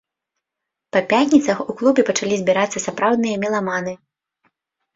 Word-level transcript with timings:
Па 0.97 1.01
пятніцах 1.11 1.57
у 1.69 1.75
клубе 1.83 2.01
пачалі 2.09 2.35
збірацца 2.43 2.83
сапраўдныя 2.89 3.35
меламаны. 3.47 3.93